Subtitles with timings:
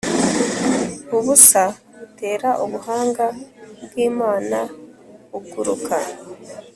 [1.17, 1.63] ubusa
[1.97, 3.25] butera ubuhanga
[3.83, 4.59] bw'imana
[5.29, 5.97] buguruka